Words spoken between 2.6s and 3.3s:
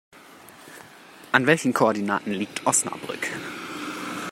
Osnabrück?